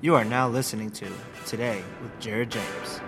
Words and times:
You 0.00 0.14
are 0.14 0.24
now 0.24 0.48
listening 0.48 0.92
to 0.92 1.08
Today 1.44 1.82
with 2.00 2.20
Jared 2.20 2.52
James. 2.52 3.00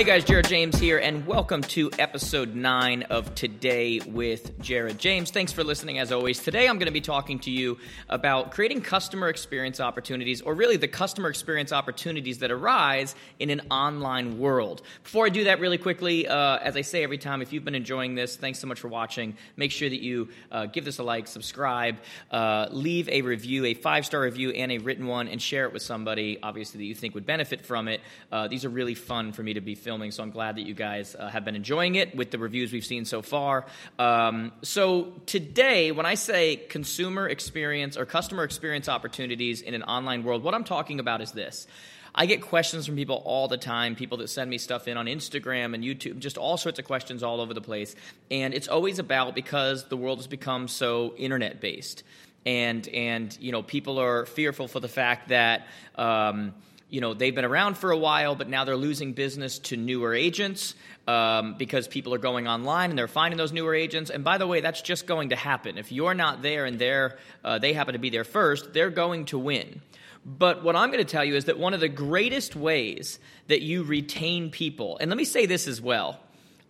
Hey 0.00 0.06
guys, 0.06 0.24
Jared 0.24 0.48
James 0.48 0.78
here, 0.78 0.96
and 0.96 1.26
welcome 1.26 1.60
to 1.60 1.90
episode 1.98 2.54
9 2.54 3.02
of 3.10 3.34
Today 3.34 4.00
with 4.06 4.58
Jared 4.58 4.98
James. 4.98 5.30
Thanks 5.30 5.52
for 5.52 5.62
listening 5.62 5.98
as 5.98 6.10
always. 6.10 6.38
Today 6.38 6.68
I'm 6.68 6.78
going 6.78 6.86
to 6.86 6.90
be 6.90 7.02
talking 7.02 7.38
to 7.40 7.50
you 7.50 7.76
about 8.08 8.50
creating 8.50 8.80
customer 8.80 9.28
experience 9.28 9.78
opportunities, 9.78 10.40
or 10.40 10.54
really 10.54 10.78
the 10.78 10.88
customer 10.88 11.28
experience 11.28 11.70
opportunities 11.70 12.38
that 12.38 12.50
arise 12.50 13.14
in 13.40 13.50
an 13.50 13.60
online 13.70 14.38
world. 14.38 14.80
Before 15.02 15.26
I 15.26 15.28
do 15.28 15.44
that, 15.44 15.60
really 15.60 15.76
quickly, 15.76 16.26
uh, 16.26 16.56
as 16.62 16.78
I 16.78 16.80
say 16.80 17.02
every 17.02 17.18
time, 17.18 17.42
if 17.42 17.52
you've 17.52 17.66
been 17.66 17.74
enjoying 17.74 18.14
this, 18.14 18.36
thanks 18.36 18.58
so 18.58 18.66
much 18.66 18.80
for 18.80 18.88
watching. 18.88 19.36
Make 19.58 19.70
sure 19.70 19.90
that 19.90 20.00
you 20.00 20.30
uh, 20.50 20.64
give 20.64 20.86
this 20.86 20.98
a 20.98 21.02
like, 21.02 21.26
subscribe, 21.26 21.98
uh, 22.30 22.68
leave 22.70 23.06
a 23.10 23.20
review, 23.20 23.66
a 23.66 23.74
five 23.74 24.06
star 24.06 24.22
review, 24.22 24.48
and 24.52 24.72
a 24.72 24.78
written 24.78 25.06
one, 25.06 25.28
and 25.28 25.42
share 25.42 25.66
it 25.66 25.74
with 25.74 25.82
somebody, 25.82 26.38
obviously, 26.42 26.78
that 26.78 26.86
you 26.86 26.94
think 26.94 27.14
would 27.14 27.26
benefit 27.26 27.66
from 27.66 27.86
it. 27.86 28.00
Uh, 28.32 28.48
these 28.48 28.64
are 28.64 28.70
really 28.70 28.94
fun 28.94 29.34
for 29.34 29.42
me 29.42 29.52
to 29.52 29.60
be 29.60 29.74
filming 29.74 29.89
filming, 29.90 30.12
so 30.12 30.22
I'm 30.22 30.30
glad 30.30 30.54
that 30.54 30.66
you 30.66 30.74
guys 30.74 31.16
uh, 31.18 31.28
have 31.30 31.44
been 31.44 31.56
enjoying 31.56 31.96
it 31.96 32.14
with 32.14 32.30
the 32.30 32.38
reviews 32.38 32.72
we've 32.72 32.84
seen 32.84 33.04
so 33.04 33.22
far. 33.22 33.66
Um, 33.98 34.52
so, 34.62 35.14
today, 35.26 35.90
when 35.90 36.06
I 36.06 36.14
say 36.14 36.54
consumer 36.54 37.28
experience 37.28 37.96
or 37.96 38.06
customer 38.06 38.44
experience 38.44 38.88
opportunities 38.88 39.62
in 39.62 39.74
an 39.74 39.82
online 39.82 40.22
world, 40.22 40.44
what 40.44 40.54
I'm 40.54 40.62
talking 40.62 41.00
about 41.00 41.20
is 41.22 41.32
this. 41.32 41.66
I 42.14 42.26
get 42.26 42.40
questions 42.40 42.86
from 42.86 42.94
people 42.94 43.20
all 43.24 43.48
the 43.48 43.56
time, 43.56 43.96
people 43.96 44.18
that 44.18 44.28
send 44.28 44.48
me 44.48 44.58
stuff 44.58 44.86
in 44.86 44.96
on 44.96 45.06
Instagram 45.06 45.74
and 45.74 45.82
YouTube, 45.82 46.20
just 46.20 46.38
all 46.38 46.56
sorts 46.56 46.78
of 46.78 46.84
questions 46.84 47.24
all 47.24 47.40
over 47.40 47.52
the 47.52 47.60
place. 47.60 47.96
And 48.30 48.54
it's 48.54 48.68
always 48.68 49.00
about 49.00 49.34
because 49.34 49.88
the 49.88 49.96
world 49.96 50.18
has 50.18 50.28
become 50.28 50.68
so 50.68 51.14
internet 51.16 51.60
based. 51.60 52.04
And, 52.46 52.86
and, 52.86 53.36
you 53.40 53.50
know, 53.50 53.64
people 53.64 53.98
are 53.98 54.24
fearful 54.24 54.68
for 54.68 54.78
the 54.78 54.88
fact 54.88 55.30
that, 55.30 55.66
um, 55.96 56.54
you 56.90 57.00
know 57.00 57.14
they've 57.14 57.34
been 57.34 57.44
around 57.44 57.78
for 57.78 57.90
a 57.90 57.96
while, 57.96 58.34
but 58.34 58.48
now 58.48 58.64
they're 58.64 58.76
losing 58.76 59.12
business 59.12 59.58
to 59.60 59.76
newer 59.76 60.14
agents 60.14 60.74
um, 61.08 61.54
because 61.54 61.88
people 61.88 62.12
are 62.14 62.18
going 62.18 62.46
online 62.46 62.90
and 62.90 62.98
they're 62.98 63.08
finding 63.08 63.38
those 63.38 63.52
newer 63.52 63.74
agents. 63.74 64.10
And 64.10 64.22
by 64.24 64.38
the 64.38 64.46
way, 64.46 64.60
that's 64.60 64.82
just 64.82 65.06
going 65.06 65.30
to 65.30 65.36
happen. 65.36 65.78
If 65.78 65.92
you're 65.92 66.14
not 66.14 66.42
there 66.42 66.64
and 66.64 66.78
they're 66.78 67.18
uh, 67.44 67.58
they 67.58 67.72
happen 67.72 67.94
to 67.94 67.98
be 67.98 68.10
there 68.10 68.24
first, 68.24 68.72
they're 68.72 68.90
going 68.90 69.26
to 69.26 69.38
win. 69.38 69.80
But 70.24 70.62
what 70.62 70.76
I'm 70.76 70.90
going 70.90 71.04
to 71.04 71.10
tell 71.10 71.24
you 71.24 71.34
is 71.34 71.46
that 71.46 71.58
one 71.58 71.72
of 71.72 71.80
the 71.80 71.88
greatest 71.88 72.54
ways 72.54 73.18
that 73.48 73.62
you 73.62 73.84
retain 73.84 74.50
people, 74.50 74.98
and 74.98 75.08
let 75.10 75.16
me 75.16 75.24
say 75.24 75.46
this 75.46 75.66
as 75.66 75.80
well 75.80 76.20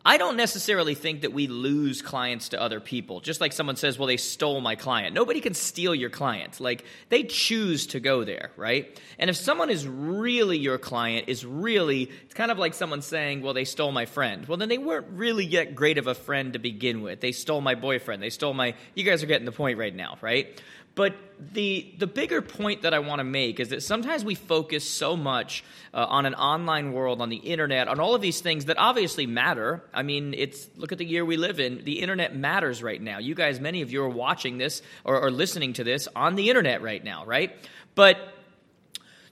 I 0.03 0.17
don't 0.17 0.39
necessarily 0.39 0.95
think 0.95 1.23
that 1.23 1.35
we 1.35 1.47
lose 1.47 2.01
clients 2.01 2.51
to 2.51 2.61
other 2.61 2.81
people. 2.81 3.21
Just 3.21 3.39
like 3.41 3.53
someone 3.53 3.77
says, 3.77 3.99
well, 3.99 4.07
they 4.07 4.17
stole 4.17 4.63
my 4.63 4.75
client. 4.75 5.15
Nobody 5.15 5.41
can 5.41 5.53
steal 5.53 5.95
your 5.95 6.09
client. 6.09 6.59
Like, 6.59 6.85
they 7.11 7.25
choose 7.25 7.89
to 7.89 8.01
go 8.01 8.25
there, 8.25 8.51
right? 8.57 8.99
And 9.19 9.29
if 9.29 9.37
someone 9.37 9.69
is 9.69 9.87
really 9.87 10.57
your 10.57 10.79
client, 10.79 11.29
is 11.29 11.45
really, 11.45 12.11
it's 12.25 12.33
kind 12.33 12.51
of 12.51 12.59
like 12.59 12.73
someone 12.73 13.03
saying, 13.03 13.43
well, 13.43 13.53
they 13.53 13.67
stole 13.67 13.93
my 13.93 14.07
friend. 14.07 14.47
Well, 14.47 14.57
then 14.57 14.71
they 14.71 14.79
weren't 14.79 15.07
really 15.11 15.45
yet 15.45 15.75
great 15.75 15.99
of 15.99 16.07
a 16.07 16.15
friend 16.15 16.55
to 16.55 16.59
begin 16.59 17.03
with. 17.03 17.21
They 17.21 17.33
stole 17.33 17.61
my 17.61 17.75
boyfriend. 17.75 18.23
They 18.23 18.31
stole 18.31 18.55
my, 18.55 18.75
you 18.95 19.05
guys 19.05 19.23
are 19.23 19.27
getting 19.27 19.45
the 19.45 19.53
point 19.53 19.77
right 19.77 19.95
now, 19.95 20.17
right? 20.23 20.59
But 21.01 21.15
the 21.55 21.95
the 21.97 22.07
bigger 22.07 22.43
point 22.43 22.83
that 22.83 22.93
I 22.93 22.99
want 22.99 23.21
to 23.21 23.25
make 23.25 23.59
is 23.59 23.71
that 23.71 23.83
sometimes 23.83 24.23
we 24.23 24.35
focus 24.35 24.87
so 24.87 25.17
much 25.17 25.65
uh, 25.95 26.05
on 26.05 26.27
an 26.27 26.35
online 26.35 26.93
world, 26.93 27.23
on 27.23 27.31
the 27.31 27.39
internet, 27.39 27.89
on 27.89 27.99
all 27.99 28.15
of 28.15 28.21
these 28.21 28.43
things 28.43 28.67
that 28.67 28.77
obviously 28.77 29.27
matter. 29.27 29.83
I 29.95 30.03
mean, 30.03 30.35
it's 30.35 30.69
look 30.77 30.93
at 30.93 30.99
the 30.99 31.07
year 31.07 31.25
we 31.25 31.39
live 31.39 31.59
in. 31.59 31.85
The 31.85 32.01
internet 32.01 32.37
matters 32.37 32.83
right 32.83 33.01
now. 33.01 33.17
You 33.17 33.35
guys, 33.35 33.61
many 33.61 33.81
of 33.81 33.91
you 33.91 34.03
are 34.03 34.11
watching 34.11 34.59
this 34.59 34.83
or, 35.03 35.19
or 35.19 35.31
listening 35.31 35.73
to 35.73 35.85
this 35.85 36.07
on 36.15 36.35
the 36.35 36.51
internet 36.51 36.83
right 36.83 37.03
now, 37.03 37.25
right? 37.25 37.57
But 37.95 38.19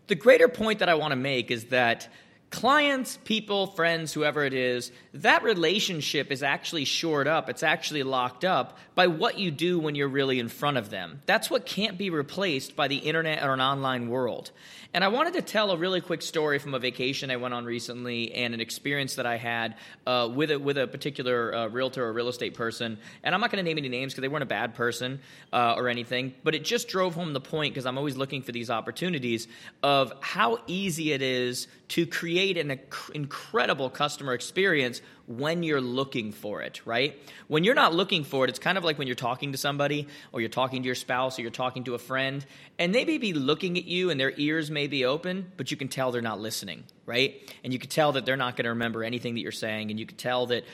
the 0.07 0.15
greater 0.15 0.49
point 0.49 0.79
that 0.79 0.89
I 0.89 0.95
want 0.95 1.13
to 1.13 1.17
make 1.17 1.51
is 1.51 1.67
that 1.67 2.09
clients, 2.51 3.19
people, 3.25 3.67
friends, 3.67 4.13
whoever 4.13 4.45
it 4.45 4.55
is, 4.55 4.91
that 5.15 5.43
relationship 5.43 6.33
is 6.33 6.43
actually 6.43 6.85
shored 6.85 7.27
up. 7.27 7.49
It's 7.49 7.63
actually 7.63 8.03
locked 8.03 8.45
up 8.45 8.79
by 8.95 9.07
what 9.07 9.39
you 9.39 9.51
do 9.51 9.79
when 9.79 9.95
you're 9.95 10.09
really 10.09 10.39
in 10.39 10.49
front 10.49 10.77
of 10.77 10.91
them. 10.91 11.21
That's 11.27 11.51
what 11.51 11.67
can't 11.67 11.99
be 11.99 12.11
replaced 12.11 12.75
by 12.75 12.89
the 12.89 12.97
internet 12.97 13.43
or 13.45 13.53
an 13.53 13.61
online 13.61 14.09
world. 14.09 14.51
And 14.95 15.05
I 15.05 15.09
wanted 15.09 15.35
to 15.35 15.43
tell 15.43 15.71
a 15.71 15.77
really 15.77 16.01
quick 16.01 16.23
story 16.23 16.59
from 16.59 16.73
a 16.73 16.79
vacation 16.79 17.31
I 17.31 17.37
went 17.37 17.53
on 17.53 17.67
recently 17.67 18.33
and 18.33 18.55
an 18.55 18.61
experience 18.61 19.17
that 19.17 19.27
I 19.27 19.37
had 19.37 19.75
uh, 20.07 20.31
with, 20.35 20.51
a, 20.51 20.59
with 20.59 20.79
a 20.79 20.87
particular 20.87 21.55
uh, 21.55 21.69
realtor 21.69 22.07
or 22.07 22.13
real 22.13 22.29
estate 22.29 22.55
person. 22.55 22.99
And 23.23 23.35
I'm 23.35 23.41
not 23.43 23.51
going 23.51 23.63
to 23.63 23.69
name 23.69 23.77
any 23.77 23.91
names 23.91 24.15
because 24.15 24.23
they 24.23 24.29
weren't 24.29 24.45
a 24.45 24.47
bad 24.47 24.75
person 24.75 25.21
uh, 25.53 25.75
or 25.77 25.89
anything, 25.89 26.35
but 26.43 26.55
it 26.55 26.65
just 26.65 26.89
drove 26.89 27.15
home 27.15 27.35
the 27.35 27.41
point 27.41 27.75
because 27.75 27.85
I'm 27.85 27.99
always 27.99 28.17
looking 28.17 28.41
for 28.41 28.53
these 28.53 28.71
opportunities 28.71 29.47
of 29.83 30.13
how 30.21 30.59
easy 30.67 31.13
it 31.13 31.21
is 31.21 31.69
to 31.89 32.07
create 32.07 32.38
an 32.39 32.79
incredible 33.15 33.91
customer 33.91 34.33
experience 34.33 35.01
when 35.27 35.63
you're 35.63 35.81
looking 35.81 36.33
for 36.33 36.63
it, 36.63 36.81
right? 36.87 37.21
When 37.49 37.65
you're 37.65 37.75
not 37.75 37.95
looking 37.95 38.25
for 38.25 38.45
it, 38.45 38.51
it's 38.51 38.59
kind 38.59 38.79
of 38.79 38.85
like 38.85 38.99
when 38.99 39.07
you're 39.07 39.17
talking 39.17 39.53
to 39.53 39.59
somebody 39.59 40.09
or 40.33 40.41
you're 40.41 40.49
talking 40.49 40.83
to 40.83 40.87
your 40.87 40.95
spouse 40.95 41.39
or 41.39 41.43
you're 41.43 41.51
talking 41.51 41.85
to 41.85 41.95
a 41.95 41.99
friend 41.99 42.45
and 42.79 42.95
they 42.95 43.05
may 43.05 43.19
be 43.19 43.33
looking 43.35 43.77
at 43.77 43.85
you 43.85 44.11
and 44.11 44.19
their 44.19 44.33
ears 44.37 44.71
may 44.71 44.87
be 44.87 45.05
open, 45.05 45.51
but 45.57 45.71
you 45.71 45.77
can 45.77 45.89
tell 45.89 46.13
they're 46.13 46.23
not 46.23 46.41
listening, 46.41 46.85
right? 47.05 47.53
And 47.65 47.73
you 47.73 47.79
can 47.79 47.91
tell 47.91 48.13
that 48.13 48.25
they're 48.25 48.37
not 48.37 48.57
going 48.57 48.65
to 48.65 48.71
remember 48.71 49.05
anything 49.05 49.35
that 49.35 49.41
you're 49.41 49.53
saying 49.53 49.91
and 49.91 49.99
you 49.99 50.07
can 50.07 50.17
tell 50.17 50.47
that 50.47 50.65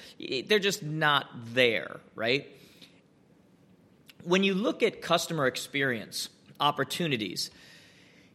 they're 0.46 0.58
just 0.58 0.82
not 0.82 1.26
there, 1.52 2.00
right? 2.14 2.46
When 4.22 4.44
you 4.44 4.54
look 4.54 4.82
at 4.82 5.02
customer 5.02 5.46
experience 5.46 6.28
opportunities, 6.60 7.50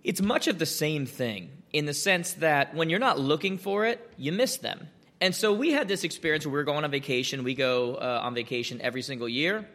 it's 0.04 0.22
much 0.22 0.48
of 0.48 0.60
the 0.60 0.66
same 0.66 1.06
thing 1.06 1.50
in 1.72 1.86
the 1.86 1.94
sense 1.94 2.34
that 2.34 2.74
when 2.74 2.90
you're 2.90 3.00
not 3.00 3.20
looking 3.20 3.58
for 3.58 3.86
it, 3.86 4.12
you 4.18 4.32
miss 4.32 4.58
them. 4.58 4.88
And 5.22 5.36
so 5.36 5.54
we 5.54 5.72
had 5.72 5.88
this 5.88 6.04
experience 6.04 6.46
where 6.46 6.54
we 6.54 6.58
were 6.58 6.64
going 6.64 6.84
on 6.84 6.92
vacation. 6.92 7.44
We 7.44 7.56
go 7.56 7.96
uh, 7.96 8.22
on 8.24 8.34
vacation 8.34 8.82
every 8.82 9.02
single 9.02 9.28
year. 9.28 9.68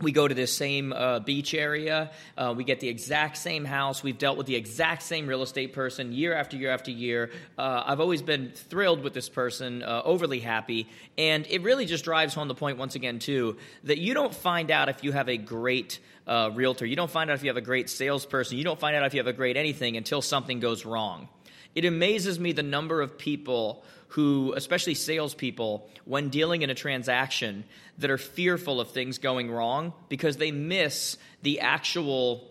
We 0.00 0.10
go 0.10 0.26
to 0.26 0.34
this 0.34 0.52
same 0.52 0.92
uh, 0.92 1.20
beach 1.20 1.54
area. 1.54 2.10
Uh, 2.36 2.52
we 2.56 2.64
get 2.64 2.80
the 2.80 2.88
exact 2.88 3.36
same 3.36 3.64
house. 3.64 4.02
We've 4.02 4.18
dealt 4.18 4.36
with 4.36 4.46
the 4.46 4.56
exact 4.56 5.02
same 5.02 5.26
real 5.26 5.42
estate 5.42 5.72
person 5.72 6.12
year 6.12 6.34
after 6.34 6.56
year 6.56 6.70
after 6.70 6.90
year. 6.90 7.30
Uh, 7.56 7.84
I've 7.86 8.00
always 8.00 8.20
been 8.20 8.50
thrilled 8.50 9.04
with 9.04 9.14
this 9.14 9.28
person, 9.28 9.84
uh, 9.84 10.02
overly 10.04 10.40
happy. 10.40 10.88
And 11.16 11.46
it 11.48 11.62
really 11.62 11.86
just 11.86 12.04
drives 12.04 12.34
home 12.34 12.48
the 12.48 12.56
point, 12.56 12.76
once 12.76 12.96
again, 12.96 13.20
too, 13.20 13.56
that 13.84 13.98
you 13.98 14.14
don't 14.14 14.34
find 14.34 14.72
out 14.72 14.88
if 14.88 15.04
you 15.04 15.12
have 15.12 15.28
a 15.28 15.36
great 15.36 16.00
uh, 16.26 16.50
realtor. 16.52 16.86
You 16.86 16.96
don't 16.96 17.10
find 17.10 17.30
out 17.30 17.34
if 17.34 17.44
you 17.44 17.50
have 17.50 17.56
a 17.56 17.60
great 17.60 17.88
salesperson. 17.88 18.58
You 18.58 18.64
don't 18.64 18.80
find 18.80 18.96
out 18.96 19.06
if 19.06 19.14
you 19.14 19.20
have 19.20 19.28
a 19.28 19.32
great 19.32 19.56
anything 19.56 19.96
until 19.96 20.22
something 20.22 20.58
goes 20.58 20.84
wrong. 20.84 21.28
It 21.74 21.84
amazes 21.84 22.38
me 22.38 22.52
the 22.52 22.62
number 22.62 23.00
of 23.00 23.18
people 23.18 23.84
who, 24.14 24.54
especially 24.56 24.94
salespeople, 24.94 25.88
when 26.04 26.28
dealing 26.28 26.62
in 26.62 26.70
a 26.70 26.74
transaction, 26.74 27.64
that 27.98 28.10
are 28.10 28.18
fearful 28.18 28.80
of 28.80 28.90
things 28.90 29.18
going 29.18 29.50
wrong 29.50 29.92
because 30.08 30.36
they 30.36 30.52
miss 30.52 31.16
the 31.42 31.58
actual 31.58 32.48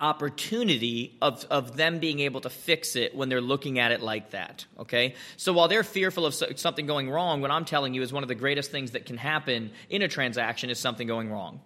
opportunity 0.00 1.16
of, 1.22 1.44
of 1.48 1.76
them 1.76 2.00
being 2.00 2.18
able 2.18 2.40
to 2.40 2.50
fix 2.50 2.96
it 2.96 3.14
when 3.14 3.28
they're 3.28 3.40
looking 3.40 3.78
at 3.78 3.92
it 3.92 4.00
like 4.00 4.30
that. 4.30 4.66
Okay? 4.80 5.14
So 5.36 5.52
while 5.52 5.68
they're 5.68 5.84
fearful 5.84 6.26
of 6.26 6.34
something 6.34 6.86
going 6.86 7.08
wrong, 7.08 7.40
what 7.40 7.52
I'm 7.52 7.64
telling 7.64 7.94
you 7.94 8.02
is 8.02 8.12
one 8.12 8.24
of 8.24 8.28
the 8.28 8.34
greatest 8.34 8.72
things 8.72 8.92
that 8.92 9.06
can 9.06 9.16
happen 9.16 9.70
in 9.90 10.02
a 10.02 10.08
transaction 10.08 10.70
is 10.70 10.78
something 10.80 11.06
going 11.06 11.30
wrong. 11.30 11.60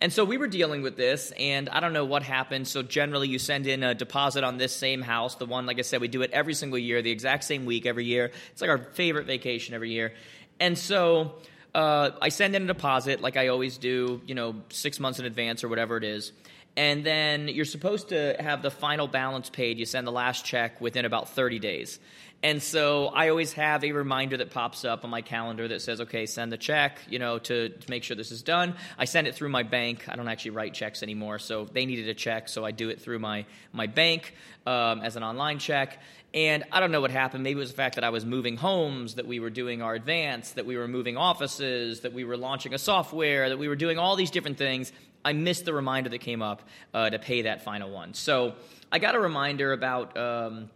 And 0.00 0.12
so 0.12 0.24
we 0.24 0.36
were 0.36 0.48
dealing 0.48 0.82
with 0.82 0.96
this, 0.96 1.32
and 1.38 1.68
I 1.68 1.80
don't 1.80 1.92
know 1.92 2.04
what 2.04 2.22
happened. 2.22 2.68
So 2.68 2.82
generally, 2.82 3.28
you 3.28 3.38
send 3.38 3.66
in 3.66 3.82
a 3.82 3.94
deposit 3.94 4.44
on 4.44 4.58
this 4.58 4.74
same 4.74 5.00
house, 5.02 5.36
the 5.36 5.46
one, 5.46 5.66
like 5.66 5.78
I 5.78 5.82
said, 5.82 6.00
we 6.00 6.08
do 6.08 6.22
it 6.22 6.30
every 6.32 6.54
single 6.54 6.78
year, 6.78 7.00
the 7.00 7.10
exact 7.10 7.44
same 7.44 7.64
week 7.64 7.86
every 7.86 8.04
year. 8.04 8.32
It's 8.52 8.60
like 8.60 8.70
our 8.70 8.78
favorite 8.78 9.26
vacation 9.26 9.74
every 9.74 9.92
year. 9.92 10.12
And 10.60 10.76
so 10.76 11.36
uh, 11.74 12.10
I 12.20 12.28
send 12.28 12.54
in 12.54 12.64
a 12.64 12.66
deposit, 12.66 13.20
like 13.20 13.36
I 13.36 13.48
always 13.48 13.78
do, 13.78 14.20
you 14.26 14.34
know, 14.34 14.56
six 14.68 15.00
months 15.00 15.18
in 15.18 15.26
advance 15.26 15.64
or 15.64 15.68
whatever 15.68 15.96
it 15.96 16.04
is. 16.04 16.32
And 16.76 17.04
then 17.04 17.48
you're 17.48 17.64
supposed 17.64 18.08
to 18.08 18.36
have 18.40 18.62
the 18.62 18.70
final 18.70 19.06
balance 19.06 19.48
paid. 19.48 19.78
You 19.78 19.86
send 19.86 20.06
the 20.06 20.12
last 20.12 20.44
check 20.44 20.80
within 20.80 21.04
about 21.04 21.28
30 21.28 21.58
days. 21.60 22.00
And 22.44 22.62
so 22.62 23.06
I 23.06 23.30
always 23.30 23.54
have 23.54 23.84
a 23.84 23.92
reminder 23.92 24.36
that 24.36 24.50
pops 24.50 24.84
up 24.84 25.02
on 25.02 25.08
my 25.08 25.22
calendar 25.22 25.66
that 25.66 25.80
says, 25.80 26.02
okay, 26.02 26.26
send 26.26 26.52
the 26.52 26.58
check, 26.58 26.98
you 27.08 27.18
know, 27.18 27.38
to, 27.38 27.70
to 27.70 27.90
make 27.90 28.04
sure 28.04 28.16
this 28.16 28.30
is 28.30 28.42
done. 28.42 28.74
I 28.98 29.06
send 29.06 29.26
it 29.26 29.34
through 29.34 29.48
my 29.48 29.62
bank. 29.62 30.06
I 30.10 30.16
don't 30.16 30.28
actually 30.28 30.50
write 30.50 30.74
checks 30.74 31.02
anymore, 31.02 31.38
so 31.38 31.64
they 31.64 31.86
needed 31.86 32.06
a 32.08 32.12
check, 32.12 32.50
so 32.50 32.62
I 32.62 32.70
do 32.70 32.90
it 32.90 33.00
through 33.00 33.18
my, 33.18 33.46
my 33.72 33.86
bank 33.86 34.34
um, 34.66 35.00
as 35.00 35.16
an 35.16 35.22
online 35.22 35.58
check. 35.58 36.02
And 36.34 36.64
I 36.70 36.80
don't 36.80 36.90
know 36.90 37.00
what 37.00 37.12
happened. 37.12 37.44
Maybe 37.44 37.58
it 37.58 37.62
was 37.62 37.70
the 37.70 37.76
fact 37.76 37.94
that 37.94 38.04
I 38.04 38.10
was 38.10 38.26
moving 38.26 38.58
homes, 38.58 39.14
that 39.14 39.26
we 39.26 39.40
were 39.40 39.48
doing 39.48 39.80
our 39.80 39.94
advance, 39.94 40.50
that 40.50 40.66
we 40.66 40.76
were 40.76 40.86
moving 40.86 41.16
offices, 41.16 42.00
that 42.00 42.12
we 42.12 42.24
were 42.24 42.36
launching 42.36 42.74
a 42.74 42.78
software, 42.78 43.48
that 43.48 43.58
we 43.58 43.68
were 43.68 43.76
doing 43.76 43.98
all 43.98 44.16
these 44.16 44.30
different 44.30 44.58
things. 44.58 44.92
I 45.24 45.32
missed 45.32 45.64
the 45.64 45.72
reminder 45.72 46.10
that 46.10 46.20
came 46.20 46.42
up 46.42 46.62
uh, 46.92 47.10
to 47.10 47.18
pay 47.18 47.42
that 47.42 47.64
final 47.64 47.90
one. 47.90 48.14
So 48.14 48.54
I 48.92 48.98
got 48.98 49.14
a 49.14 49.20
reminder 49.20 49.72
about. 49.72 50.16
Um, 50.16 50.70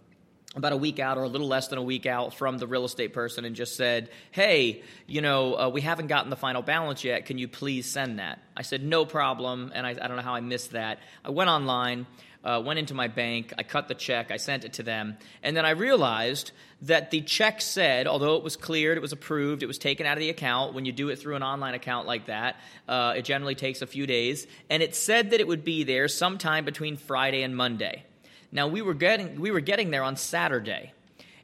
about 0.56 0.72
a 0.72 0.76
week 0.76 0.98
out 0.98 1.18
or 1.18 1.24
a 1.24 1.28
little 1.28 1.46
less 1.46 1.68
than 1.68 1.78
a 1.78 1.82
week 1.82 2.06
out 2.06 2.32
from 2.32 2.56
the 2.56 2.66
real 2.66 2.86
estate 2.86 3.12
person 3.12 3.44
and 3.44 3.54
just 3.54 3.76
said, 3.76 4.08
Hey, 4.30 4.82
you 5.06 5.20
know, 5.20 5.54
uh, 5.54 5.68
we 5.68 5.82
haven't 5.82 6.06
gotten 6.06 6.30
the 6.30 6.36
final 6.36 6.62
balance 6.62 7.04
yet. 7.04 7.26
Can 7.26 7.36
you 7.36 7.46
please 7.48 7.84
send 7.84 8.18
that? 8.18 8.40
I 8.56 8.62
said, 8.62 8.82
No 8.82 9.04
problem. 9.04 9.70
And 9.74 9.86
I, 9.86 9.90
I 9.90 10.08
don't 10.08 10.16
know 10.16 10.22
how 10.22 10.34
I 10.34 10.40
missed 10.40 10.72
that. 10.72 11.00
I 11.22 11.30
went 11.30 11.50
online, 11.50 12.06
uh, 12.44 12.62
went 12.64 12.78
into 12.78 12.94
my 12.94 13.08
bank, 13.08 13.52
I 13.58 13.62
cut 13.62 13.88
the 13.88 13.94
check, 13.94 14.30
I 14.30 14.36
sent 14.36 14.64
it 14.64 14.74
to 14.74 14.82
them. 14.82 15.16
And 15.42 15.56
then 15.56 15.66
I 15.66 15.70
realized 15.70 16.52
that 16.82 17.10
the 17.10 17.20
check 17.20 17.60
said, 17.60 18.06
although 18.06 18.36
it 18.36 18.44
was 18.44 18.56
cleared, 18.56 18.96
it 18.96 19.00
was 19.00 19.12
approved, 19.12 19.62
it 19.62 19.66
was 19.66 19.78
taken 19.78 20.06
out 20.06 20.16
of 20.16 20.20
the 20.20 20.30
account. 20.30 20.74
When 20.74 20.84
you 20.84 20.92
do 20.92 21.08
it 21.08 21.18
through 21.18 21.36
an 21.36 21.42
online 21.42 21.74
account 21.74 22.06
like 22.06 22.26
that, 22.26 22.56
uh, 22.86 23.14
it 23.16 23.24
generally 23.24 23.56
takes 23.56 23.82
a 23.82 23.86
few 23.86 24.06
days. 24.06 24.46
And 24.70 24.82
it 24.82 24.94
said 24.94 25.30
that 25.30 25.40
it 25.40 25.48
would 25.48 25.64
be 25.64 25.82
there 25.82 26.06
sometime 26.08 26.64
between 26.64 26.96
Friday 26.96 27.42
and 27.42 27.56
Monday. 27.56 28.04
Now 28.52 28.68
we 28.68 28.80
were 28.80 28.94
getting 28.94 29.40
we 29.40 29.50
were 29.50 29.60
getting 29.60 29.90
there 29.90 30.02
on 30.02 30.16
Saturday. 30.16 30.92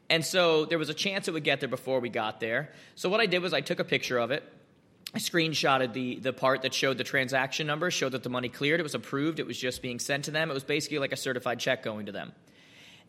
And 0.08 0.25
so 0.25 0.64
there 0.64 0.79
was 0.79 0.88
a 0.88 0.94
chance 0.94 1.29
it 1.29 1.32
would 1.32 1.44
get 1.44 1.61
there 1.61 1.69
before 1.69 2.00
we 2.00 2.08
got 2.08 2.38
there. 2.38 2.73
So 2.94 3.08
what 3.08 3.20
I 3.20 3.26
did 3.26 3.40
was 3.40 3.52
I 3.52 3.62
took 3.62 3.81
a 3.81 3.85
picture 3.85 4.19
of 4.19 4.31
it. 4.31 4.44
I 5.14 5.19
screenshotted 5.19 5.93
the, 5.93 6.16
the 6.16 6.32
part 6.32 6.62
that 6.62 6.75
showed 6.75 6.99
the 6.99 7.05
transaction 7.05 7.69
number, 7.69 7.90
showed 7.93 8.12
that 8.12 8.25
the 8.25 8.31
money 8.31 8.49
cleared, 8.49 8.81
it 8.81 8.82
was 8.82 8.96
approved, 8.96 9.38
it 9.38 9.46
was 9.46 9.56
just 9.56 9.81
being 9.81 10.00
sent 10.00 10.25
to 10.25 10.32
them. 10.32 10.50
It 10.50 10.55
was 10.55 10.64
basically 10.64 10.99
like 10.99 11.12
a 11.12 11.16
certified 11.16 11.61
check 11.61 11.84
going 11.84 12.06
to 12.06 12.12
them. 12.12 12.32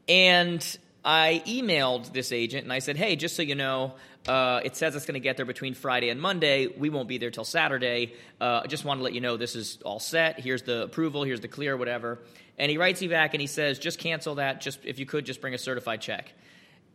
And 0.07 0.77
I 1.03 1.41
emailed 1.47 2.13
this 2.13 2.31
agent 2.31 2.63
and 2.63 2.71
I 2.71 2.79
said, 2.79 2.95
hey, 2.95 3.15
just 3.15 3.35
so 3.35 3.41
you 3.41 3.55
know, 3.55 3.95
uh, 4.27 4.61
it 4.63 4.75
says 4.75 4.95
it's 4.95 5.05
going 5.05 5.15
to 5.15 5.19
get 5.19 5.37
there 5.37 5.47
between 5.47 5.73
Friday 5.73 6.09
and 6.09 6.21
Monday. 6.21 6.67
We 6.67 6.91
won't 6.91 7.07
be 7.07 7.17
there 7.17 7.31
till 7.31 7.43
Saturday. 7.43 8.13
Uh, 8.39 8.61
I 8.63 8.67
just 8.67 8.85
want 8.85 8.99
to 8.99 9.03
let 9.03 9.13
you 9.13 9.21
know 9.21 9.35
this 9.35 9.55
is 9.55 9.79
all 9.83 9.99
set. 9.99 10.39
Here's 10.39 10.61
the 10.61 10.83
approval, 10.83 11.23
here's 11.23 11.41
the 11.41 11.47
clear, 11.47 11.75
whatever. 11.75 12.19
And 12.57 12.69
he 12.69 12.77
writes 12.77 13.01
me 13.01 13.07
back 13.07 13.33
and 13.33 13.41
he 13.41 13.47
says, 13.47 13.79
just 13.79 13.97
cancel 13.97 14.35
that. 14.35 14.61
Just 14.61 14.79
if 14.85 14.99
you 14.99 15.07
could, 15.07 15.25
just 15.25 15.41
bring 15.41 15.55
a 15.55 15.57
certified 15.57 16.01
check. 16.01 16.33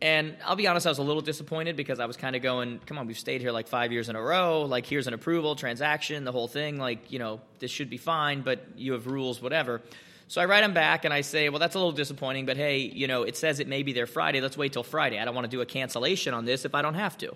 And 0.01 0.35
I'll 0.45 0.55
be 0.55 0.67
honest, 0.67 0.87
I 0.87 0.89
was 0.89 0.97
a 0.97 1.03
little 1.03 1.21
disappointed 1.21 1.75
because 1.75 1.99
I 1.99 2.05
was 2.05 2.17
kind 2.17 2.35
of 2.35 2.41
going, 2.41 2.79
come 2.85 2.97
on, 2.97 3.05
we've 3.05 3.19
stayed 3.19 3.41
here 3.41 3.51
like 3.51 3.67
five 3.67 3.91
years 3.91 4.09
in 4.09 4.15
a 4.15 4.21
row. 4.21 4.63
Like, 4.63 4.85
here's 4.85 5.07
an 5.07 5.13
approval, 5.13 5.55
transaction, 5.55 6.23
the 6.23 6.31
whole 6.31 6.47
thing. 6.47 6.77
Like, 6.77 7.11
you 7.11 7.19
know, 7.19 7.39
this 7.59 7.69
should 7.69 7.89
be 7.89 7.97
fine, 7.97 8.41
but 8.41 8.65
you 8.75 8.93
have 8.93 9.05
rules, 9.05 9.41
whatever. 9.41 9.81
So 10.27 10.41
I 10.41 10.45
write 10.45 10.63
him 10.63 10.73
back 10.73 11.05
and 11.05 11.13
I 11.13 11.21
say, 11.21 11.49
well, 11.49 11.59
that's 11.59 11.75
a 11.75 11.77
little 11.77 11.91
disappointing, 11.91 12.45
but 12.45 12.57
hey, 12.57 12.79
you 12.79 13.07
know, 13.07 13.23
it 13.23 13.37
says 13.37 13.59
it 13.59 13.67
may 13.67 13.83
be 13.83 13.93
there 13.93 14.07
Friday. 14.07 14.41
Let's 14.41 14.57
wait 14.57 14.73
till 14.73 14.83
Friday. 14.83 15.19
I 15.19 15.25
don't 15.25 15.35
want 15.35 15.45
to 15.45 15.55
do 15.55 15.61
a 15.61 15.65
cancellation 15.65 16.33
on 16.33 16.45
this 16.45 16.65
if 16.65 16.73
I 16.73 16.81
don't 16.81 16.95
have 16.95 17.17
to. 17.19 17.35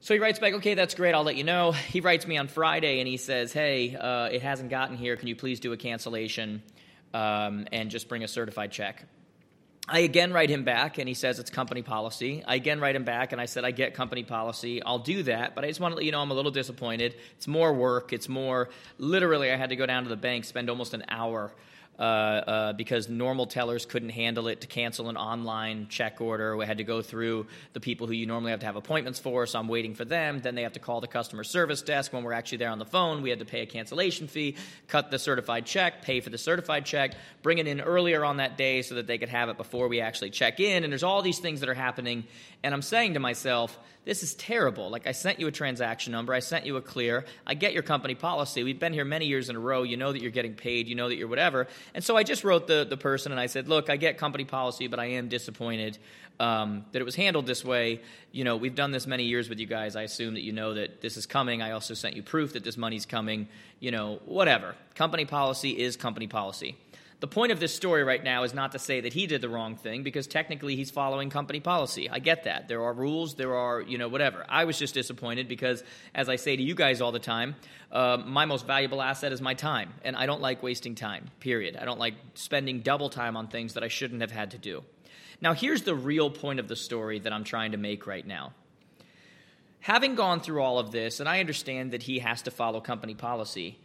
So 0.00 0.14
he 0.14 0.20
writes 0.20 0.38
back, 0.38 0.54
okay, 0.54 0.74
that's 0.74 0.94
great. 0.94 1.14
I'll 1.14 1.22
let 1.22 1.36
you 1.36 1.44
know. 1.44 1.72
He 1.72 2.00
writes 2.00 2.26
me 2.26 2.38
on 2.38 2.48
Friday 2.48 3.00
and 3.00 3.06
he 3.06 3.18
says, 3.18 3.52
hey, 3.52 3.94
uh, 3.94 4.30
it 4.32 4.42
hasn't 4.42 4.70
gotten 4.70 4.96
here. 4.96 5.16
Can 5.16 5.28
you 5.28 5.36
please 5.36 5.60
do 5.60 5.72
a 5.72 5.76
cancellation? 5.76 6.62
um, 7.14 7.66
and 7.72 7.90
just 7.90 8.08
bring 8.08 8.24
a 8.24 8.28
certified 8.28 8.70
check. 8.70 9.04
I 9.92 10.00
again 10.00 10.32
write 10.32 10.50
him 10.50 10.62
back 10.62 10.98
and 10.98 11.08
he 11.08 11.14
says 11.14 11.40
it's 11.40 11.50
company 11.50 11.82
policy. 11.82 12.44
I 12.46 12.54
again 12.54 12.78
write 12.78 12.94
him 12.94 13.02
back 13.02 13.32
and 13.32 13.40
I 13.40 13.46
said, 13.46 13.64
I 13.64 13.72
get 13.72 13.92
company 13.92 14.22
policy. 14.22 14.80
I'll 14.84 15.00
do 15.00 15.24
that, 15.24 15.56
but 15.56 15.64
I 15.64 15.68
just 15.68 15.80
want 15.80 15.92
to 15.92 15.96
let 15.96 16.04
you 16.04 16.12
know 16.12 16.20
I'm 16.20 16.30
a 16.30 16.34
little 16.34 16.52
disappointed. 16.52 17.16
It's 17.36 17.48
more 17.48 17.72
work. 17.72 18.12
It's 18.12 18.28
more, 18.28 18.68
literally, 18.98 19.50
I 19.50 19.56
had 19.56 19.70
to 19.70 19.76
go 19.76 19.86
down 19.86 20.04
to 20.04 20.08
the 20.08 20.16
bank, 20.16 20.44
spend 20.44 20.70
almost 20.70 20.94
an 20.94 21.04
hour 21.08 21.50
uh, 22.00 22.02
uh, 22.02 22.72
because 22.72 23.10
normal 23.10 23.44
tellers 23.44 23.84
couldn't 23.84 24.08
handle 24.08 24.48
it 24.48 24.62
to 24.62 24.66
cancel 24.66 25.10
an 25.10 25.18
online 25.18 25.86
check 25.90 26.22
order. 26.22 26.56
We 26.56 26.64
had 26.64 26.78
to 26.78 26.84
go 26.84 27.02
through 27.02 27.46
the 27.74 27.80
people 27.80 28.06
who 28.06 28.14
you 28.14 28.24
normally 28.24 28.52
have 28.52 28.60
to 28.60 28.66
have 28.66 28.76
appointments 28.76 29.18
for, 29.18 29.44
so 29.44 29.58
I'm 29.58 29.68
waiting 29.68 29.94
for 29.94 30.06
them. 30.06 30.40
Then 30.40 30.54
they 30.54 30.62
have 30.62 30.72
to 30.72 30.80
call 30.80 31.02
the 31.02 31.06
customer 31.06 31.44
service 31.44 31.82
desk. 31.82 32.14
When 32.14 32.24
we're 32.24 32.32
actually 32.32 32.56
there 32.58 32.70
on 32.70 32.78
the 32.78 32.86
phone, 32.86 33.20
we 33.20 33.28
had 33.28 33.38
to 33.40 33.44
pay 33.44 33.60
a 33.60 33.66
cancellation 33.66 34.28
fee, 34.28 34.56
cut 34.88 35.10
the 35.10 35.18
certified 35.18 35.66
check, 35.66 36.00
pay 36.00 36.20
for 36.20 36.30
the 36.30 36.38
certified 36.38 36.86
check, 36.86 37.12
bring 37.42 37.58
it 37.58 37.66
in 37.66 37.82
earlier 37.82 38.24
on 38.24 38.38
that 38.38 38.56
day 38.56 38.80
so 38.80 38.94
that 38.94 39.06
they 39.06 39.18
could 39.18 39.28
have 39.28 39.50
it 39.50 39.58
before 39.58 39.86
we 39.86 40.00
actually 40.00 40.30
check 40.30 40.58
in. 40.58 40.84
And 40.84 40.90
there's 40.90 41.02
all 41.02 41.20
these 41.20 41.38
things 41.38 41.60
that 41.60 41.68
are 41.68 41.74
happening. 41.74 42.24
And 42.62 42.72
I'm 42.72 42.80
saying 42.80 43.12
to 43.14 43.20
myself, 43.20 43.78
this 44.10 44.24
is 44.24 44.34
terrible. 44.34 44.90
Like, 44.90 45.06
I 45.06 45.12
sent 45.12 45.38
you 45.38 45.46
a 45.46 45.52
transaction 45.52 46.10
number, 46.10 46.34
I 46.34 46.40
sent 46.40 46.66
you 46.66 46.76
a 46.76 46.82
clear, 46.82 47.24
I 47.46 47.54
get 47.54 47.74
your 47.74 47.84
company 47.84 48.16
policy. 48.16 48.64
We've 48.64 48.80
been 48.80 48.92
here 48.92 49.04
many 49.04 49.26
years 49.26 49.48
in 49.48 49.54
a 49.54 49.60
row. 49.60 49.84
You 49.84 49.96
know 49.96 50.10
that 50.10 50.20
you're 50.20 50.32
getting 50.32 50.54
paid, 50.54 50.88
you 50.88 50.96
know 50.96 51.08
that 51.08 51.14
you're 51.14 51.28
whatever. 51.28 51.68
And 51.94 52.02
so 52.02 52.16
I 52.16 52.24
just 52.24 52.42
wrote 52.42 52.66
the, 52.66 52.84
the 52.90 52.96
person 52.96 53.30
and 53.30 53.40
I 53.40 53.46
said, 53.46 53.68
look, 53.68 53.88
I 53.88 53.96
get 53.96 54.18
company 54.18 54.44
policy, 54.44 54.88
but 54.88 54.98
I 54.98 55.10
am 55.10 55.28
disappointed 55.28 55.96
um, 56.40 56.86
that 56.90 57.00
it 57.00 57.04
was 57.04 57.14
handled 57.14 57.46
this 57.46 57.64
way. 57.64 58.00
You 58.32 58.42
know, 58.42 58.56
we've 58.56 58.74
done 58.74 58.90
this 58.90 59.06
many 59.06 59.22
years 59.22 59.48
with 59.48 59.60
you 59.60 59.66
guys. 59.66 59.94
I 59.94 60.02
assume 60.02 60.34
that 60.34 60.42
you 60.42 60.52
know 60.52 60.74
that 60.74 61.00
this 61.00 61.16
is 61.16 61.24
coming. 61.24 61.62
I 61.62 61.70
also 61.70 61.94
sent 61.94 62.16
you 62.16 62.24
proof 62.24 62.54
that 62.54 62.64
this 62.64 62.76
money's 62.76 63.06
coming. 63.06 63.46
You 63.78 63.92
know, 63.92 64.18
whatever. 64.24 64.74
Company 64.96 65.24
policy 65.24 65.78
is 65.78 65.96
company 65.96 66.26
policy. 66.26 66.76
The 67.20 67.28
point 67.28 67.52
of 67.52 67.60
this 67.60 67.74
story 67.74 68.02
right 68.02 68.24
now 68.24 68.44
is 68.44 68.54
not 68.54 68.72
to 68.72 68.78
say 68.78 69.02
that 69.02 69.12
he 69.12 69.26
did 69.26 69.42
the 69.42 69.48
wrong 69.50 69.76
thing 69.76 70.02
because 70.02 70.26
technically 70.26 70.74
he's 70.74 70.90
following 70.90 71.28
company 71.28 71.60
policy. 71.60 72.08
I 72.08 72.18
get 72.18 72.44
that. 72.44 72.66
There 72.66 72.82
are 72.82 72.94
rules, 72.94 73.34
there 73.34 73.54
are, 73.54 73.82
you 73.82 73.98
know, 73.98 74.08
whatever. 74.08 74.46
I 74.48 74.64
was 74.64 74.78
just 74.78 74.94
disappointed 74.94 75.46
because, 75.46 75.84
as 76.14 76.30
I 76.30 76.36
say 76.36 76.56
to 76.56 76.62
you 76.62 76.74
guys 76.74 77.02
all 77.02 77.12
the 77.12 77.18
time, 77.18 77.56
uh, 77.92 78.16
my 78.24 78.46
most 78.46 78.66
valuable 78.66 79.02
asset 79.02 79.32
is 79.32 79.42
my 79.42 79.52
time. 79.52 79.92
And 80.02 80.16
I 80.16 80.24
don't 80.24 80.40
like 80.40 80.62
wasting 80.62 80.94
time, 80.94 81.30
period. 81.40 81.76
I 81.76 81.84
don't 81.84 81.98
like 81.98 82.14
spending 82.34 82.80
double 82.80 83.10
time 83.10 83.36
on 83.36 83.48
things 83.48 83.74
that 83.74 83.84
I 83.84 83.88
shouldn't 83.88 84.22
have 84.22 84.32
had 84.32 84.52
to 84.52 84.58
do. 84.58 84.82
Now, 85.42 85.52
here's 85.52 85.82
the 85.82 85.94
real 85.94 86.30
point 86.30 86.58
of 86.58 86.68
the 86.68 86.76
story 86.76 87.18
that 87.18 87.34
I'm 87.34 87.44
trying 87.44 87.72
to 87.72 87.78
make 87.78 88.06
right 88.06 88.26
now. 88.26 88.54
Having 89.80 90.14
gone 90.14 90.40
through 90.40 90.62
all 90.62 90.78
of 90.78 90.90
this, 90.90 91.20
and 91.20 91.28
I 91.28 91.40
understand 91.40 91.90
that 91.92 92.02
he 92.02 92.20
has 92.20 92.40
to 92.42 92.50
follow 92.50 92.80
company 92.80 93.14
policy 93.14 93.78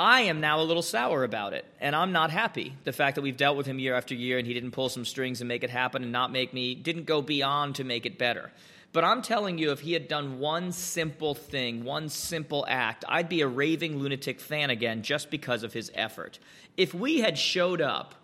I 0.00 0.22
am 0.22 0.40
now 0.40 0.62
a 0.62 0.64
little 0.64 0.80
sour 0.82 1.24
about 1.24 1.52
it, 1.52 1.66
and 1.78 1.94
I'm 1.94 2.10
not 2.10 2.30
happy. 2.30 2.72
The 2.84 2.92
fact 2.92 3.16
that 3.16 3.20
we've 3.20 3.36
dealt 3.36 3.58
with 3.58 3.66
him 3.66 3.78
year 3.78 3.94
after 3.94 4.14
year 4.14 4.38
and 4.38 4.46
he 4.46 4.54
didn't 4.54 4.70
pull 4.70 4.88
some 4.88 5.04
strings 5.04 5.42
and 5.42 5.48
make 5.48 5.62
it 5.62 5.68
happen 5.68 6.02
and 6.02 6.10
not 6.10 6.32
make 6.32 6.54
me, 6.54 6.74
didn't 6.74 7.04
go 7.04 7.20
beyond 7.20 7.74
to 7.74 7.84
make 7.84 8.06
it 8.06 8.16
better. 8.16 8.50
But 8.94 9.04
I'm 9.04 9.20
telling 9.20 9.58
you, 9.58 9.72
if 9.72 9.80
he 9.80 9.92
had 9.92 10.08
done 10.08 10.38
one 10.38 10.72
simple 10.72 11.34
thing, 11.34 11.84
one 11.84 12.08
simple 12.08 12.64
act, 12.66 13.04
I'd 13.10 13.28
be 13.28 13.42
a 13.42 13.46
raving 13.46 13.98
lunatic 13.98 14.40
fan 14.40 14.70
again 14.70 15.02
just 15.02 15.30
because 15.30 15.62
of 15.62 15.74
his 15.74 15.92
effort. 15.94 16.38
If 16.78 16.94
we 16.94 17.20
had 17.20 17.36
showed 17.36 17.82
up 17.82 18.14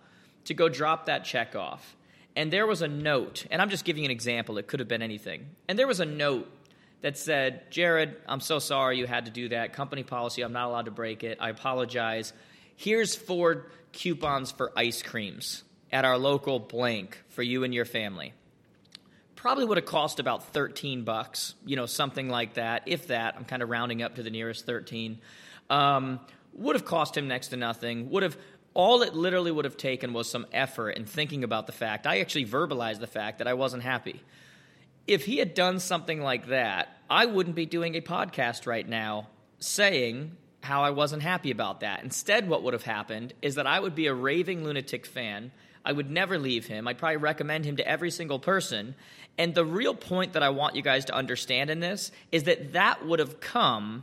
to 0.47 0.55
go 0.55 0.71
drop 0.71 1.05
that 1.05 1.27
check 1.27 1.55
off, 1.55 1.95
and 2.35 2.51
there 2.51 2.67
was 2.67 2.81
a 2.81 2.89
note, 2.89 3.45
and 3.51 3.61
I'm 3.61 3.69
just 3.69 3.85
giving 3.85 4.07
an 4.07 4.11
example, 4.11 4.57
it 4.57 4.67
could 4.67 4.81
have 4.81 4.89
been 4.89 5.03
anything, 5.03 5.45
and 5.69 5.79
there 5.79 5.87
was 5.87 6.01
a 6.01 6.07
note 6.07 6.49
that 7.03 7.19
said, 7.19 7.71
Jared, 7.71 8.17
I'm 8.27 8.41
so 8.41 8.59
sorry 8.59 8.99
you 8.99 9.07
had 9.07 9.27
to 9.27 9.31
do 9.31 9.51
that. 9.51 9.73
Company 9.73 10.03
policy, 10.03 10.43
I'm 10.43 10.53
not 10.53 10.67
allowed 10.67 10.87
to 10.87 10.91
break 10.91 11.25
it. 11.25 11.39
I 11.41 11.51
apologize. 11.51 12.33
Here's 12.75 13.15
four 13.15 13.67
coupons 13.93 14.51
for 14.51 14.73
ice 14.77 15.03
creams 15.03 15.63
at 15.93 16.05
our 16.05 16.19
local 16.19 16.59
blank 16.59 17.23
for 17.29 17.43
you 17.43 17.65
and 17.65 17.75
your 17.75 17.85
family. 17.85 18.33
Probably 19.35 19.65
would 19.65 19.77
have 19.77 19.87
cost 19.87 20.19
about 20.19 20.53
13 20.53 21.05
bucks, 21.05 21.55
you 21.65 21.77
know, 21.77 21.87
something 21.87 22.29
like 22.29 22.55
that. 22.55 22.83
If 22.87 23.09
that, 23.09 23.37
I'm 23.37 23.45
kind 23.45 23.63
of 23.63 23.69
rounding 23.69 24.03
up 24.03 24.17
to 24.17 24.23
the 24.23 24.31
nearest 24.31 24.67
13. 24.67 25.19
Um, 25.71 26.21
would 26.55 26.75
have 26.75 26.85
cost 26.85 27.17
him 27.17 27.29
next 27.29 27.49
to 27.49 27.57
nothing. 27.57 28.11
Would 28.11 28.23
have 28.23 28.37
all 28.75 29.01
it 29.03 29.15
literally 29.15 29.51
would 29.51 29.65
have 29.65 29.79
taken 29.79 30.13
was 30.13 30.29
some 30.29 30.47
effort 30.53 30.91
in 30.91 31.07
thinking 31.07 31.45
about 31.45 31.67
the 31.67 31.73
fact. 31.73 32.07
I 32.07 32.21
actually 32.21 32.45
verbalized 32.45 33.01
the 33.01 33.07
fact 33.07 33.39
that 33.39 33.47
I 33.47 33.55
wasn't 33.55 33.83
happy. 33.83 34.23
If 35.07 35.25
he 35.25 35.39
had 35.39 35.55
done 35.55 35.79
something 35.79 36.21
like 36.21 36.49
that, 36.49 36.89
I 37.09 37.27
wouldn't 37.27 37.55
be 37.55 37.67
doing 37.67 37.95
a 37.95 38.01
podcast 38.01 38.67
right 38.67 38.89
now 38.89 39.29
saying 39.61 40.37
how 40.63 40.83
I 40.83 40.91
wasn't 40.91 41.23
happy 41.23 41.51
about 41.51 41.81
that. 41.81 42.03
Instead, 42.03 42.49
what 42.49 42.63
would 42.65 42.75
have 42.75 42.83
happened 42.83 43.33
is 43.41 43.55
that 43.55 43.67
I 43.67 43.79
would 43.79 43.95
be 43.95 44.09
a 44.09 44.15
raving 44.15 44.65
lunatic 44.65 45.07
fan. 45.07 45.53
I 45.85 45.93
would 45.93 46.11
never 46.11 46.39
leave 46.39 46.67
him. 46.67 46.89
I'd 46.89 46.99
probably 46.99 47.19
recommend 47.19 47.65
him 47.65 47.77
to 47.77 47.89
every 47.89 48.11
single 48.11 48.41
person. 48.41 48.97
And 49.39 49.55
the 49.55 49.65
real 49.65 49.95
point 49.95 50.33
that 50.33 50.43
I 50.43 50.49
want 50.49 50.75
you 50.75 50.83
guys 50.83 51.05
to 51.05 51.15
understand 51.15 51.71
in 51.71 51.79
this 51.79 52.11
is 52.33 52.45
that 52.45 52.73
that 52.73 53.07
would 53.07 53.21
have 53.21 53.39
come 53.39 54.03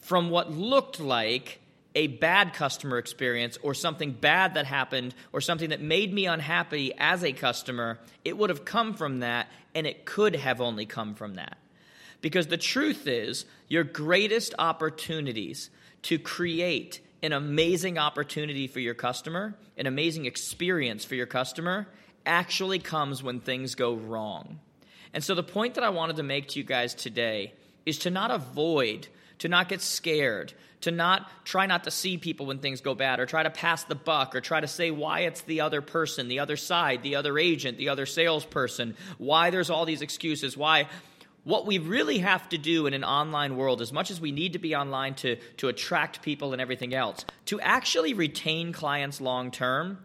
from 0.00 0.30
what 0.30 0.50
looked 0.50 0.98
like 0.98 1.60
a 1.94 2.06
bad 2.06 2.54
customer 2.54 2.98
experience 2.98 3.58
or 3.62 3.74
something 3.74 4.12
bad 4.12 4.54
that 4.54 4.66
happened 4.66 5.14
or 5.32 5.40
something 5.40 5.70
that 5.70 5.80
made 5.80 6.12
me 6.12 6.26
unhappy 6.26 6.92
as 6.98 7.24
a 7.24 7.32
customer. 7.32 7.98
It 8.24 8.36
would 8.36 8.50
have 8.50 8.64
come 8.64 8.94
from 8.94 9.20
that, 9.20 9.48
and 9.74 9.86
it 9.86 10.04
could 10.04 10.36
have 10.36 10.60
only 10.60 10.86
come 10.86 11.14
from 11.14 11.34
that. 11.34 11.58
Because 12.20 12.46
the 12.46 12.56
truth 12.56 13.06
is, 13.06 13.44
your 13.68 13.84
greatest 13.84 14.54
opportunities 14.58 15.70
to 16.02 16.18
create 16.18 17.00
an 17.22 17.32
amazing 17.32 17.98
opportunity 17.98 18.66
for 18.66 18.80
your 18.80 18.94
customer, 18.94 19.54
an 19.76 19.86
amazing 19.86 20.26
experience 20.26 21.04
for 21.04 21.14
your 21.14 21.26
customer, 21.26 21.86
actually 22.24 22.78
comes 22.78 23.22
when 23.22 23.40
things 23.40 23.74
go 23.74 23.94
wrong. 23.94 24.60
And 25.12 25.24
so, 25.24 25.34
the 25.34 25.42
point 25.42 25.74
that 25.74 25.84
I 25.84 25.88
wanted 25.88 26.16
to 26.16 26.22
make 26.22 26.48
to 26.48 26.58
you 26.58 26.64
guys 26.64 26.94
today 26.94 27.52
is 27.84 27.98
to 27.98 28.10
not 28.10 28.30
avoid, 28.30 29.08
to 29.40 29.48
not 29.48 29.68
get 29.68 29.82
scared, 29.82 30.54
to 30.80 30.90
not 30.90 31.28
try 31.44 31.66
not 31.66 31.84
to 31.84 31.90
see 31.90 32.16
people 32.16 32.46
when 32.46 32.58
things 32.58 32.80
go 32.80 32.94
bad, 32.94 33.20
or 33.20 33.26
try 33.26 33.42
to 33.42 33.50
pass 33.50 33.84
the 33.84 33.94
buck, 33.94 34.34
or 34.34 34.40
try 34.40 34.60
to 34.60 34.68
say 34.68 34.90
why 34.90 35.20
it's 35.20 35.42
the 35.42 35.60
other 35.60 35.82
person, 35.82 36.28
the 36.28 36.38
other 36.38 36.56
side, 36.56 37.02
the 37.02 37.16
other 37.16 37.38
agent, 37.38 37.76
the 37.76 37.90
other 37.90 38.06
salesperson, 38.06 38.96
why 39.18 39.50
there's 39.50 39.68
all 39.68 39.84
these 39.84 40.00
excuses, 40.00 40.56
why 40.56 40.88
what 41.44 41.66
we 41.66 41.78
really 41.78 42.18
have 42.18 42.48
to 42.50 42.58
do 42.58 42.86
in 42.86 42.94
an 42.94 43.04
online 43.04 43.56
world, 43.56 43.80
as 43.82 43.92
much 43.92 44.10
as 44.10 44.20
we 44.20 44.30
need 44.30 44.52
to 44.52 44.58
be 44.58 44.76
online 44.76 45.14
to, 45.14 45.36
to 45.56 45.68
attract 45.68 46.22
people 46.22 46.52
and 46.52 46.60
everything 46.62 46.94
else, 46.94 47.24
to 47.46 47.60
actually 47.60 48.14
retain 48.14 48.72
clients 48.72 49.20
long 49.20 49.50
term, 49.50 49.98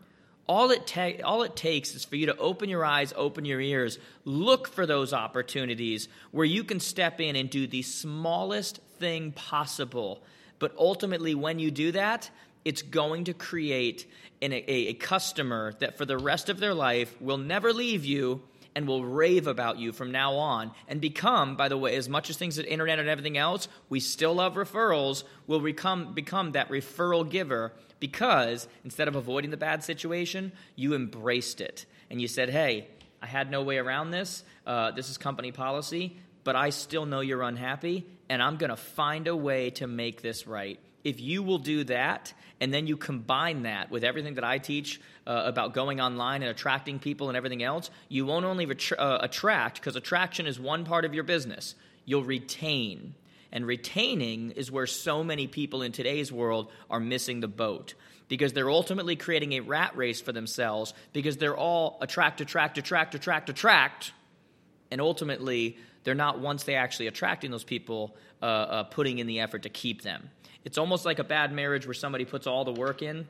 All 0.47 0.71
it, 0.71 0.87
ta- 0.87 1.23
all 1.23 1.43
it 1.43 1.55
takes 1.55 1.95
is 1.95 2.05
for 2.05 2.15
you 2.15 2.27
to 2.27 2.37
open 2.37 2.69
your 2.69 2.85
eyes, 2.85 3.13
open 3.17 3.45
your 3.45 3.59
ears, 3.59 3.97
look 4.23 4.67
for 4.67 4.85
those 4.85 5.11
opportunities 5.11 6.07
where 6.31 6.45
you 6.45 6.63
can 6.63 6.79
step 6.79 7.19
in 7.19 7.35
and 7.35 7.49
do 7.49 7.67
the 7.67 7.81
smallest 7.81 8.79
thing 8.99 9.31
possible. 9.31 10.23
But 10.59 10.73
ultimately, 10.77 11.35
when 11.35 11.59
you 11.59 11.71
do 11.71 11.91
that, 11.91 12.29
it's 12.63 12.81
going 12.81 13.25
to 13.25 13.33
create 13.33 14.09
an, 14.41 14.53
a, 14.53 14.63
a 14.67 14.93
customer 14.93 15.73
that 15.79 15.97
for 15.97 16.05
the 16.05 16.17
rest 16.17 16.49
of 16.49 16.59
their 16.59 16.73
life 16.73 17.19
will 17.21 17.37
never 17.37 17.71
leave 17.73 18.05
you 18.05 18.41
and 18.75 18.87
will 18.87 19.05
rave 19.05 19.47
about 19.47 19.77
you 19.77 19.93
from 19.93 20.11
now 20.11 20.33
on 20.33 20.71
and 20.87 20.99
become, 20.99 21.55
by 21.55 21.69
the 21.69 21.77
way, 21.77 21.95
as 21.95 22.09
much 22.09 22.29
as 22.29 22.35
things 22.35 22.59
at 22.59 22.67
internet 22.67 22.99
and 22.99 23.07
everything 23.07 23.37
else, 23.37 23.69
we 23.89 23.99
still 23.99 24.33
love 24.35 24.55
referrals, 24.55 25.23
will 25.47 25.61
become, 25.61 26.13
become 26.13 26.51
that 26.51 26.69
referral 26.69 27.27
giver 27.29 27.71
because 27.99 28.67
instead 28.83 29.07
of 29.07 29.15
avoiding 29.15 29.51
the 29.51 29.57
bad 29.57 29.83
situation, 29.83 30.51
you 30.75 30.93
embraced 30.93 31.61
it. 31.61 31.85
And 32.09 32.21
you 32.21 32.27
said, 32.27 32.49
hey, 32.49 32.87
I 33.21 33.27
had 33.27 33.49
no 33.49 33.63
way 33.63 33.77
around 33.77 34.11
this. 34.11 34.43
Uh, 34.67 34.91
this 34.91 35.09
is 35.09 35.17
company 35.17 35.51
policy, 35.51 36.17
but 36.45 36.55
I 36.55 36.69
still 36.69 37.05
know 37.05 37.19
you're 37.19 37.41
unhappy, 37.41 38.05
and 38.29 38.41
I'm 38.41 38.55
going 38.55 38.69
to 38.69 38.77
find 38.77 39.27
a 39.27 39.35
way 39.35 39.71
to 39.71 39.87
make 39.87 40.21
this 40.21 40.47
right. 40.47 40.79
If 41.03 41.19
you 41.19 41.43
will 41.43 41.57
do 41.57 41.83
that, 41.85 42.33
and 42.61 42.73
then 42.73 42.87
you 42.87 42.95
combine 42.95 43.63
that 43.63 43.91
with 43.91 44.05
everything 44.05 44.35
that 44.35 44.45
I 44.45 44.59
teach 44.59 45.01
uh, 45.27 45.41
about 45.45 45.73
going 45.73 45.99
online 45.99 46.41
and 46.43 46.49
attracting 46.49 46.99
people 46.99 47.27
and 47.27 47.35
everything 47.35 47.63
else, 47.63 47.89
you 48.07 48.25
won't 48.25 48.45
only 48.45 48.65
uh, 48.97 49.17
attract, 49.21 49.81
because 49.81 49.97
attraction 49.97 50.47
is 50.47 50.57
one 50.57 50.85
part 50.85 51.03
of 51.03 51.13
your 51.13 51.25
business, 51.25 51.75
you'll 52.05 52.23
retain. 52.23 53.15
And 53.51 53.65
retaining 53.65 54.51
is 54.51 54.71
where 54.71 54.87
so 54.87 55.23
many 55.23 55.47
people 55.47 55.81
in 55.81 55.91
today's 55.91 56.31
world 56.31 56.71
are 56.89 56.99
missing 56.99 57.39
the 57.39 57.47
boat 57.47 57.95
because 58.27 58.53
they're 58.53 58.69
ultimately 58.69 59.15
creating 59.15 59.53
a 59.53 59.59
rat 59.61 59.95
race 59.95 60.21
for 60.21 60.31
themselves 60.31 60.93
because 61.13 61.37
they're 61.37 61.57
all 61.57 61.97
attract, 62.01 62.41
attract, 62.41 62.77
attract, 62.77 63.15
attract, 63.15 63.49
attract. 63.49 64.11
And 64.91 65.01
ultimately, 65.01 65.77
they're 66.05 66.15
not, 66.15 66.39
once 66.39 66.63
they 66.63 66.75
actually 66.75 67.07
attracting 67.07 67.51
those 67.51 67.63
people, 67.65 68.15
uh, 68.41 68.45
uh, 68.45 68.83
putting 68.83 69.19
in 69.19 69.27
the 69.27 69.41
effort 69.41 69.63
to 69.63 69.69
keep 69.69 70.03
them. 70.03 70.29
It's 70.63 70.77
almost 70.77 71.03
like 71.03 71.19
a 71.19 71.23
bad 71.23 71.51
marriage 71.51 71.85
where 71.85 71.93
somebody 71.93 72.25
puts 72.25 72.47
all 72.47 72.63
the 72.63 72.71
work 72.71 73.01
in 73.01 73.27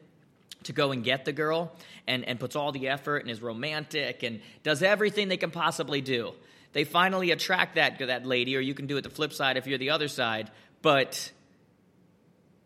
to 0.64 0.74
go 0.74 0.92
and 0.92 1.04
get 1.04 1.26
the 1.26 1.34
girl 1.34 1.72
and, 2.06 2.26
and 2.26 2.40
puts 2.40 2.56
all 2.56 2.72
the 2.72 2.90
effort 2.90 3.20
and 3.20 3.32
is 3.32 3.42
romantic 3.42 4.24
and 4.24 4.42
does 4.64 4.84
everything 4.84 5.30
they 5.30 5.38
can 5.38 5.52
possibly 5.52 6.02
do. 6.02 6.34
They 6.74 6.84
finally 6.84 7.32
attract 7.32 7.76
that, 7.76 7.98
that 8.00 8.26
lady, 8.26 8.58
or 8.58 8.60
you 8.60 8.74
can 8.74 8.88
do 8.88 8.98
it 8.98 9.04
the 9.04 9.10
flip 9.10 9.32
side 9.32 9.56
if 9.56 9.68
you're 9.68 9.78
the 9.78 9.92
other 9.92 10.10
side. 10.10 10.52
But 10.82 11.32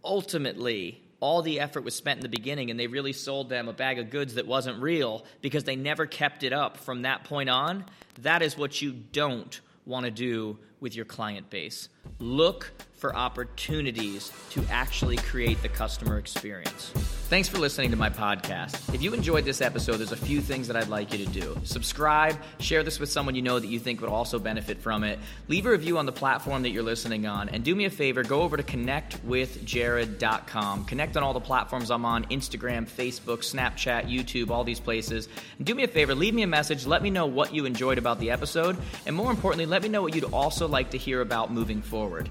ultimately, 0.03 1.03
all 1.19 1.43
the 1.43 1.59
effort 1.59 1.83
was 1.83 1.93
spent 1.93 2.17
in 2.17 2.23
the 2.23 2.29
beginning 2.29 2.71
and 2.71 2.79
they 2.79 2.87
really 2.87 3.13
sold 3.13 3.49
them 3.49 3.67
a 3.67 3.73
bag 3.73 3.99
of 3.99 4.09
goods 4.09 4.35
that 4.35 4.47
wasn't 4.47 4.81
real 4.81 5.23
because 5.41 5.65
they 5.65 5.75
never 5.75 6.07
kept 6.07 6.43
it 6.43 6.53
up 6.53 6.77
from 6.77 7.03
that 7.03 7.25
point 7.25 7.49
on. 7.49 7.85
That 8.21 8.41
is 8.41 8.57
what 8.57 8.81
you 8.81 8.91
don't 8.91 9.59
want 9.85 10.05
to 10.05 10.11
do 10.11 10.57
with 10.79 10.95
your 10.95 11.05
client 11.05 11.49
base. 11.49 11.89
Look 12.19 12.71
for 12.99 13.15
opportunities 13.15 14.31
to 14.49 14.61
actually 14.69 15.15
create 15.17 15.61
the 15.61 15.69
customer 15.69 16.17
experience. 16.17 16.89
Thanks 17.29 17.47
for 17.47 17.59
listening 17.59 17.91
to 17.91 17.95
my 17.95 18.09
podcast. 18.09 18.93
If 18.93 19.01
you 19.01 19.13
enjoyed 19.13 19.45
this 19.45 19.61
episode, 19.61 19.95
there's 19.97 20.11
a 20.11 20.17
few 20.17 20.41
things 20.41 20.67
that 20.67 20.75
I'd 20.75 20.89
like 20.89 21.13
you 21.13 21.25
to 21.25 21.31
do. 21.31 21.57
Subscribe, 21.63 22.35
share 22.59 22.83
this 22.83 22.99
with 22.99 23.09
someone 23.09 23.35
you 23.35 23.41
know 23.41 23.57
that 23.59 23.67
you 23.67 23.79
think 23.79 24.01
would 24.01 24.09
also 24.09 24.37
benefit 24.39 24.79
from 24.79 25.03
it. 25.03 25.19
Leave 25.47 25.65
a 25.65 25.71
review 25.71 25.97
on 25.97 26.05
the 26.07 26.11
platform 26.11 26.63
that 26.63 26.71
you're 26.71 26.83
listening 26.83 27.27
on. 27.27 27.47
And 27.49 27.63
do 27.63 27.75
me 27.75 27.85
a 27.85 27.89
favor, 27.89 28.23
go 28.23 28.41
over 28.41 28.57
to 28.57 28.63
connectwithjared.com. 28.63 30.85
Connect 30.85 31.15
on 31.15 31.23
all 31.23 31.33
the 31.33 31.39
platforms 31.39 31.91
I'm 31.91 32.03
on 32.03 32.25
Instagram, 32.25 32.89
Facebook, 32.89 33.45
Snapchat, 33.45 34.09
YouTube, 34.09 34.49
all 34.49 34.63
these 34.63 34.79
places. 34.79 35.29
And 35.57 35.65
do 35.65 35.75
me 35.75 35.83
a 35.83 35.87
favor, 35.87 36.15
leave 36.15 36.33
me 36.33 36.41
a 36.41 36.47
message. 36.47 36.85
Let 36.85 37.03
me 37.03 37.11
know 37.11 37.27
what 37.27 37.53
you 37.53 37.65
enjoyed 37.65 37.99
about 37.99 38.19
the 38.19 38.31
episode. 38.31 38.75
And 39.05 39.15
more 39.15 39.31
importantly, 39.31 39.67
let 39.67 39.83
me 39.83 39.89
know 39.89 40.01
what 40.01 40.15
you'd 40.15 40.23
also 40.25 40.67
like 40.69 40.91
to 40.91 40.97
hear 40.97 41.21
about 41.21 41.51
moving 41.51 41.81
forward. 41.81 42.29